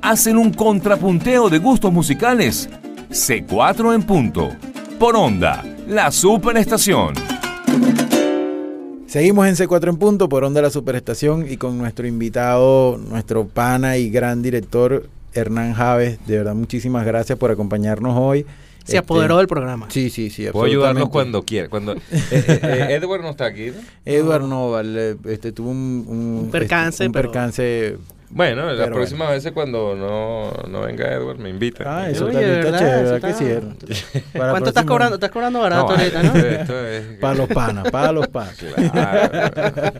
[0.00, 2.70] hacen un contrapunteo de gustos musicales.
[3.10, 4.48] C4 en punto.
[5.00, 7.14] Por onda, la superestación.
[9.08, 13.96] Seguimos en C4 en punto por Onda La Superestación y con nuestro invitado, nuestro pana
[13.96, 16.24] y gran director Hernán Javes.
[16.28, 18.46] De verdad, muchísimas gracias por acompañarnos hoy.
[18.84, 19.86] Se Este, apoderó del programa.
[19.88, 20.46] Sí, sí, sí.
[20.52, 21.68] Puedo ayudarlos cuando quiera.
[21.68, 22.30] Cuando, eh, eh,
[22.62, 23.80] eh, Edward no está aquí, ¿no?
[24.04, 27.96] Edward Noval eh, este, tuvo un, un, Un percance, este, un pero- percance.
[28.30, 31.84] Bueno, las próximas veces cuando no, no venga Edward me invita.
[31.86, 32.78] Ah, eso Oye, también está ¿verdad?
[32.80, 34.20] chévere, Eso ¿verdad que está- sí?
[34.38, 35.14] Para ¿Cuánto estás cobrando?
[35.14, 36.34] Estás cobrando barato No, ahorita, ¿no?
[36.34, 38.56] esto es- Para los panas, para los panas.
[38.56, 39.92] Claro.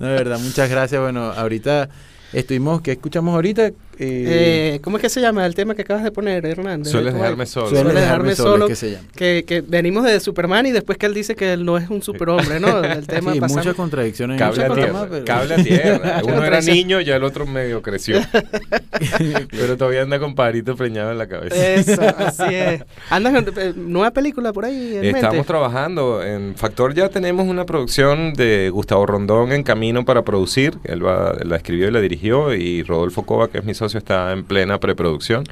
[0.00, 1.00] No, de verdad, muchas gracias.
[1.00, 1.88] Bueno, ahorita
[2.32, 3.70] estuvimos, ¿qué escuchamos ahorita?
[3.98, 6.84] Eh, Eh, ¿Cómo es que se llama el tema que acabas de poner, Hernán?
[6.84, 7.68] Sueles De- dejarme solo.
[7.68, 8.64] Suele Suele dejarme dejarme solo, solo.
[8.66, 9.08] es que se llama.
[9.14, 12.02] Que, que venimos de Superman y después que él dice que él no es un
[12.02, 12.82] superhombre, ¿no?
[12.82, 14.34] El tema Sí, muchas contradicciones.
[14.34, 15.10] en Cable ese a programa, tierra.
[15.10, 16.20] pero- Cable a tierra.
[16.24, 18.20] Uno era niño, ya el otro medio creció.
[19.50, 21.54] Pero todavía anda con parito preñado en la cabeza.
[21.74, 22.82] Eso, así es.
[23.10, 25.46] ¿Andas con eh, nueva película por ahí en Estamos mente?
[25.46, 26.22] trabajando.
[26.22, 30.78] En Factor ya tenemos una producción de Gustavo Rondón en camino para producir.
[30.84, 32.54] Él va- la escribió y la dirigió.
[32.54, 35.42] Y Rodolfo Cova, que es mi socio, está en plena preproducción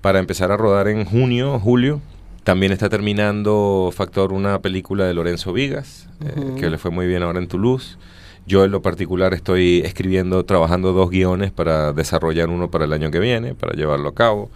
[0.00, 2.00] para empezar a rodar en junio, julio.
[2.44, 6.54] También está terminando Factor una película de Lorenzo Vigas, eh, Ujú.
[6.56, 7.98] que le fue muy bien ahora en Toulouse.
[8.46, 13.10] Yo en lo particular estoy escribiendo, trabajando dos guiones para desarrollar uno para el año
[13.10, 14.50] que viene, para llevarlo a cabo.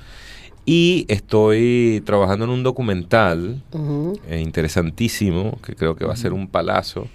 [0.64, 4.18] Y estoy trabajando en un documental Ujú.
[4.28, 7.08] eh, interesantísimo, que creo que va a ser un palazo,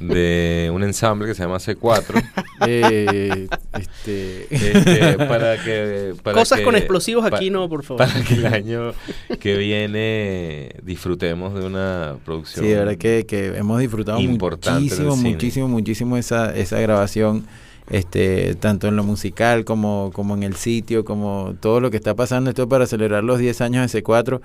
[0.00, 2.22] de un ensamble que se llama C4.
[2.66, 3.46] Eh,
[3.78, 8.04] este, este, para que, para Cosas que- con explosivos pa- aquí no, por favor.
[8.04, 8.92] Para que el año
[9.38, 12.64] que viene disfrutemos de una producción.
[12.64, 17.46] Sí, de verdad que, que hemos disfrutado muchísimo, muchísimo, muchísimo esa, esa grabación,
[17.90, 22.16] este, tanto en lo musical como, como en el sitio, como todo lo que está
[22.16, 22.50] pasando.
[22.50, 24.40] Esto para celebrar los 10 años de C4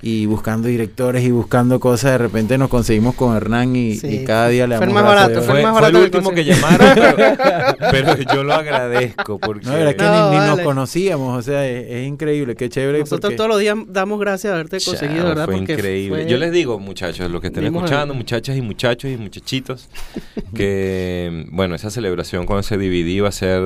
[0.00, 2.12] y buscando directores y buscando cosas.
[2.12, 5.04] De repente nos conseguimos con Hernán y, Sí, y cada día le fue el damos
[5.04, 5.72] más gracias barato, fue el verdad.
[5.72, 9.66] Fue, más fue el barato que último que llamaron, pero, pero yo lo agradezco porque
[9.66, 10.62] No, verdad que No, ni, ni nos vale.
[10.64, 13.00] conocíamos, o sea, es, es increíble, qué chévere.
[13.00, 15.44] Nosotros porque- todos los días damos gracias de haberte conseguido, Chao, ¿verdad?
[15.46, 16.22] Fue Porque increíble.
[16.22, 19.88] fue- Yo les digo, muchachos, los que estén escuchando, el- muchachas y muchachos y muchachitos,
[20.54, 23.62] que, bueno, esa celebración con ese DVD va a ser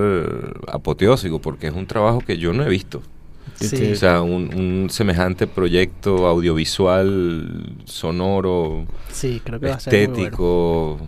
[0.68, 3.02] apoteósico porque es un trabajo que yo no he visto.
[3.62, 3.92] Sí.
[3.92, 8.86] O sea, un, un semejante proyecto audiovisual, sonoro,
[9.44, 10.12] creo que bueno.
[10.14, 10.98] estético.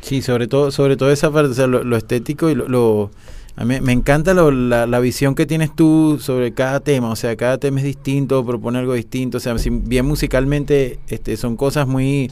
[0.00, 3.10] Sí, sobre todo, sobre todo esa parte, o sea, lo, lo estético y lo, lo-
[3.56, 7.16] a mí me encanta lo- la, la visión que tienes tú sobre cada tema, o
[7.16, 11.56] sea, cada tema es distinto, propone algo distinto, o sea, si bien musicalmente este, son
[11.56, 12.30] cosas muy,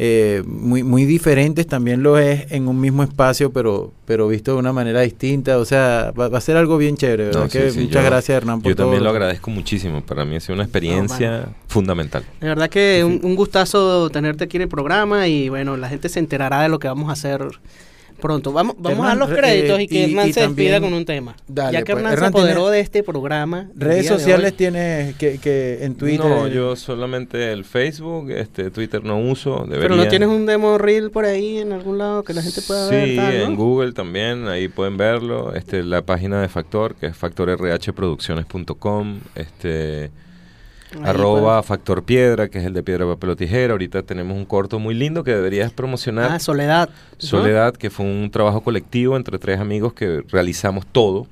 [0.00, 4.58] eh, muy, muy diferentes, también lo es en un mismo espacio, pero, pero visto de
[4.58, 7.40] una manera distinta, o sea, va, va a ser algo bien chévere, ¿verdad?
[7.42, 10.00] No, sí, que sí, muchas yo- gracias Hernán por Yo también lo agradezco muchísimo.
[10.02, 12.22] Para mí ha sido una experiencia fundamental.
[12.40, 16.08] De verdad que un, un gustazo tenerte aquí en el programa y bueno, la gente
[16.08, 17.44] se enterará de lo que vamos a hacer
[18.18, 18.52] pronto.
[18.52, 21.36] Vamos, vamos a los créditos eh, y que Hernán y se despida con un tema.
[21.46, 23.68] Dale, ya que pues, Hernán, Hernán se apoderó tiene- de este programa.
[23.74, 26.26] el Redes sociales tienes que, que en Twitter.
[26.26, 29.64] No, yo solamente el Facebook, este Twitter no uso.
[29.68, 30.08] Pero no debería.
[30.08, 33.16] tienes un demo reel por ahí en algún lado que la gente pueda sí, ver.
[33.16, 33.28] ¿no?
[33.46, 35.54] en Google también, ahí pueden verlo.
[35.54, 39.18] Este, la página de Factor, que es factorrhproducciones.com.
[39.34, 40.10] Este,
[40.94, 43.72] Ahí Arroba Factor Piedra, que es el de Piedra, Papel o Tijera.
[43.72, 46.32] Ahorita tenemos un corto muy lindo que deberías promocionar.
[46.32, 46.88] Ah, Soledad.
[47.18, 51.26] Soledad, que fue un trabajo colectivo entre tres amigos que realizamos todo.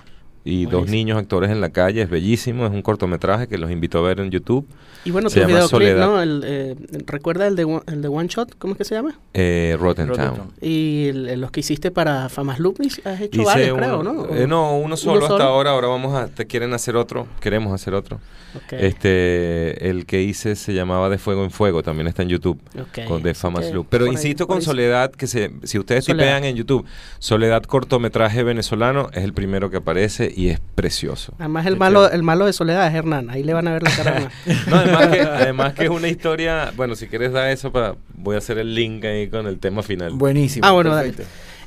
[0.48, 0.96] Y dos Buenísimo.
[0.96, 4.20] niños actores en la calle, es bellísimo, es un cortometraje que los invito a ver
[4.20, 4.64] en YouTube.
[5.04, 6.06] Y bueno, Se tu llama videoclip, Soledad.
[6.06, 6.22] ¿no?
[6.22, 6.76] El, eh,
[7.06, 8.56] ¿Recuerda el de, One- el de One Shot?
[8.56, 9.18] ¿Cómo es que se llama?
[9.34, 10.36] Eh, Rotten, Rotten Town.
[10.36, 10.52] Town.
[10.60, 14.34] Y el- los que hiciste para Famas Lupis, has hecho Hice varios, uno- creo, ¿no?
[14.36, 15.42] eh, no, uno solo hasta solo?
[15.44, 15.70] ahora.
[15.72, 18.20] Ahora vamos a, te quieren hacer otro, queremos hacer otro.
[18.54, 22.58] Ok, Este, el que hice se llamaba De Fuego en Fuego, también está en YouTube.
[22.80, 23.04] ok.
[23.06, 23.86] con The Famous Ok, Loop.
[23.90, 24.66] Pero por insisto con ahí sí.
[24.66, 26.24] Soledad, que se, si ustedes Soledad.
[26.36, 26.84] tipean en YouTube,
[27.18, 31.32] Soledad cortometraje venezolano, es el primero que aparece y es precioso.
[31.38, 33.30] Además, el Qué malo, el malo de Soledad es Hernán.
[33.30, 34.30] Ahí le van a ver la cara.
[34.68, 38.34] No, además que, además que es una historia, bueno, si quieres dar eso, para, voy
[38.34, 40.12] a hacer el link ahí con el tema final.
[40.12, 40.66] Buenísimo.
[40.66, 41.14] Ah, bueno, dale.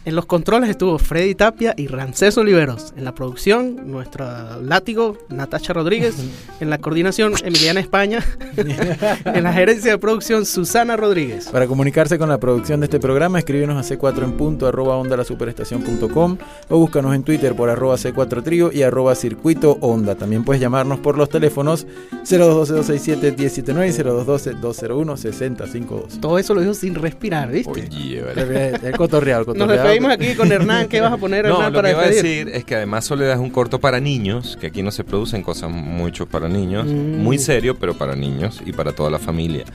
[0.06, 2.94] En los controles estuvo Freddy Tapia y Rancés Oliveros.
[2.96, 4.26] En la producción, nuestro
[4.62, 6.16] látigo, Natacha Rodríguez.
[6.60, 8.22] En la coordinación, Emiliana España.
[8.58, 11.48] en la gerencia de producción, Susana Rodríguez.
[11.48, 15.16] Para comunicarse con la producción de este programa, escríbenos a c4 en punto arroba onda
[15.16, 16.38] la superestación.com
[16.68, 20.16] o búscanos en Twitter por arroba c4 trío y arroba circuito onda.
[20.16, 21.88] También puedes llamarnos por los teléfonos
[22.26, 26.20] 0212-267-1079 y 0212-201-6052.
[26.20, 27.88] Todo eso lo dijo sin respirar, ¿viste?
[27.90, 28.70] Oye, vale.
[28.84, 29.88] El cotorreal, Nos cotorreal.
[29.92, 30.88] Despedimos aquí con Hernán.
[30.88, 33.06] ¿Qué vas a poner, No, Hernán, lo para que iba a decir es que además
[33.06, 36.86] Soledad es un corto para niños, que aquí no se producen cosas mucho para niños,
[36.86, 37.18] Mm.
[37.24, 39.66] muy serio, pero para niños y para toda la familia.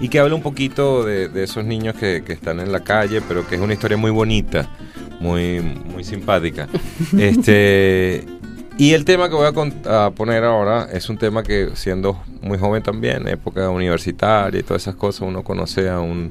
[0.00, 3.20] Y que habla un poquito de, de esos niños que, que están en la calle,
[3.26, 4.68] pero que es una historia muy bonita,
[5.20, 6.68] muy, muy simpática.
[7.18, 8.24] este
[8.80, 9.46] y el tema que voy
[9.86, 14.62] a, a poner ahora es un tema que siendo muy joven también, época universitaria y
[14.62, 16.30] todas esas cosas, uno conoce a un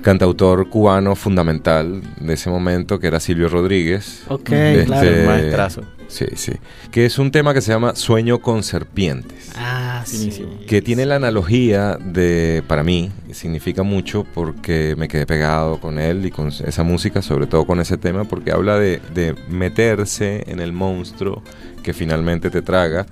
[0.00, 4.22] cantautor cubano fundamental de ese momento que era Silvio Rodríguez.
[4.28, 5.26] Ok, Este, claro.
[5.26, 5.82] Maestrazo.
[6.08, 6.52] Sí, sí.
[6.90, 9.50] Que es un tema que se llama Sueño con serpientes.
[9.56, 10.44] Ah, sí.
[10.66, 16.26] Que tiene la analogía de, para mí, significa mucho porque me quedé pegado con él
[16.26, 20.60] y con esa música, sobre todo con ese tema, porque habla de, de meterse en
[20.60, 21.42] el monstruo
[21.82, 23.06] que finalmente te traga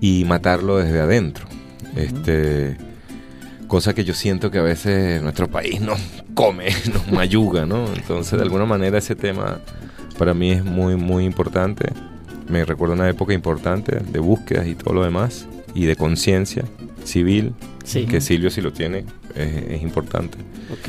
[0.00, 1.46] y matarlo desde adentro.
[1.96, 2.76] Este
[3.68, 6.00] cosa que yo siento que a veces nuestro país nos
[6.34, 7.86] come, nos mayuga, ¿no?
[7.94, 9.60] Entonces, de alguna manera ese tema
[10.18, 11.92] para mí es muy, muy importante.
[12.48, 16.64] Me recuerda una época importante de búsquedas y todo lo demás, y de conciencia
[17.04, 17.52] civil,
[17.84, 18.04] Sí.
[18.04, 19.04] que Silvio si lo tiene,
[19.34, 20.36] es, es importante.
[20.70, 20.88] Ok.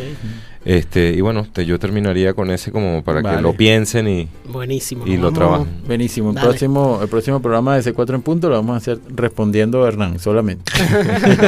[0.65, 3.37] Este, y bueno, te- yo terminaría con ese como para Vale.
[3.37, 5.07] que lo piensen y, Buenísimo.
[5.07, 5.67] y lo trabajen.
[5.87, 6.29] Buenísimo.
[6.29, 6.47] El Dale.
[6.49, 10.19] próximo, el próximo programa de C4 en punto lo vamos a hacer respondiendo a Hernán
[10.19, 10.71] solamente.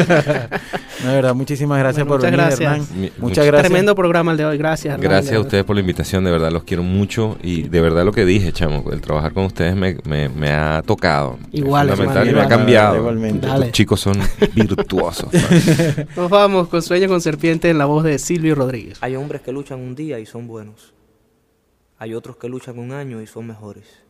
[1.04, 2.90] No, de verdad, muchísimas gracias Bueno, por muchas venir, gracias.
[2.92, 3.02] Hernán.
[3.02, 3.68] Mi- Muchas muchas- gracias.
[3.70, 4.58] Tremendo programa el de hoy.
[4.60, 4.94] Gracias.
[4.94, 8.06] Hernán, Gracias a ustedes por la invitación, de verdad los quiero mucho y de verdad
[8.06, 11.40] lo que dije, chamo, el trabajar con ustedes me, me- me ha tocado.
[11.52, 12.98] Es Igual, fundamental y me ha cambiado.
[12.98, 13.48] Igualmente.
[13.48, 13.72] Dale.
[13.72, 14.14] chicos son
[14.54, 15.30] virtuosos.
[16.16, 19.01] Nos vamos con Sueño con Serpiente en la voz de Silvio Rodríguez.
[19.04, 20.94] Hay hombres que luchan un día y son buenos.
[21.98, 24.04] Hay otros que luchan un año y son mejores.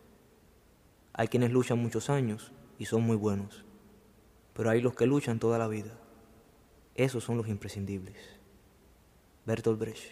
[1.14, 3.64] Hay quienes luchan muchos años y son muy buenos.
[4.54, 5.98] Pero hay los que luchan toda la vida.
[6.96, 8.18] Esos son los imprescindibles.
[9.46, 10.12] Bertolt Brecht.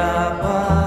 [0.00, 0.79] siapa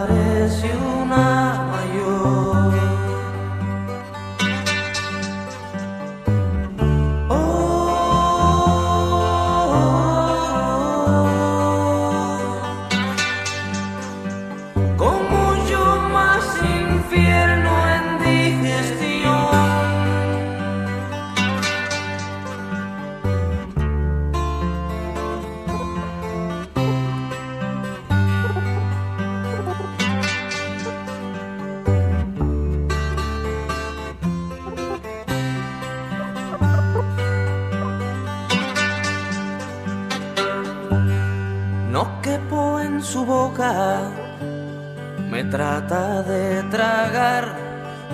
[45.32, 47.46] me trata de tragar,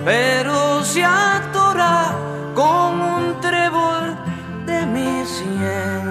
[0.04, 2.12] pero se atora
[2.54, 4.16] con un trébol
[4.66, 6.04] de mi sien.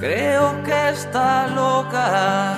[0.00, 2.56] Creo que está loca,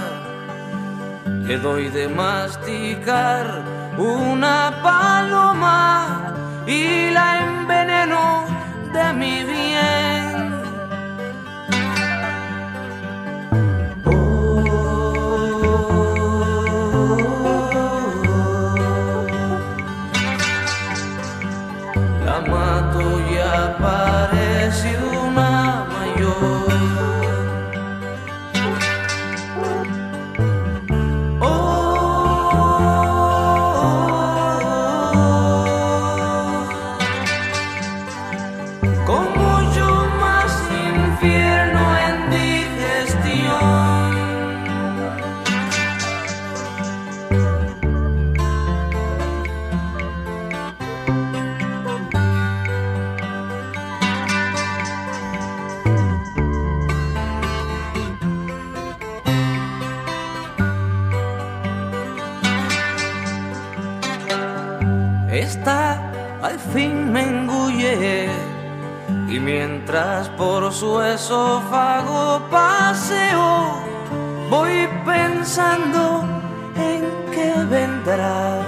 [1.47, 3.45] le doy de masticar
[3.99, 6.33] una paloma
[6.67, 8.45] y la enveneno
[8.95, 10.00] de mi bien.
[69.45, 73.75] Mientras por su esófago paseo
[74.49, 76.25] voy pensando
[76.77, 78.63] en qué vendrá.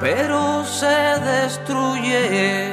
[0.00, 0.86] Pero se
[1.20, 2.72] destruye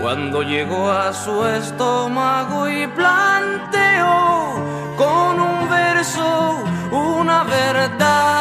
[0.00, 4.54] cuando llegó a su estómago y planteó
[4.96, 8.39] con un verso una verdad.